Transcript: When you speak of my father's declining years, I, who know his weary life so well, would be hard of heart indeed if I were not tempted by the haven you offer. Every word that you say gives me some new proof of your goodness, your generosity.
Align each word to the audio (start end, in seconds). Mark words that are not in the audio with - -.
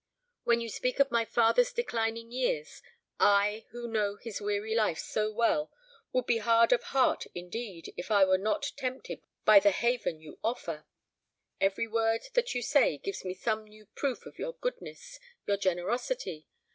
When 0.45 0.61
you 0.61 0.69
speak 0.69 0.99
of 0.99 1.11
my 1.11 1.25
father's 1.25 1.71
declining 1.71 2.31
years, 2.31 2.81
I, 3.19 3.65
who 3.69 3.87
know 3.87 4.15
his 4.15 4.41
weary 4.41 4.73
life 4.73 4.97
so 4.97 5.31
well, 5.31 5.71
would 6.11 6.25
be 6.25 6.39
hard 6.39 6.71
of 6.73 6.81
heart 6.85 7.25
indeed 7.35 7.93
if 7.95 8.09
I 8.09 8.25
were 8.25 8.39
not 8.39 8.71
tempted 8.77 9.21
by 9.45 9.59
the 9.59 9.69
haven 9.69 10.19
you 10.19 10.39
offer. 10.43 10.87
Every 11.59 11.85
word 11.85 12.29
that 12.33 12.55
you 12.55 12.63
say 12.63 12.97
gives 12.97 13.23
me 13.23 13.35
some 13.35 13.65
new 13.65 13.85
proof 13.93 14.25
of 14.25 14.39
your 14.39 14.53
goodness, 14.55 15.19
your 15.45 15.57
generosity. 15.57 16.47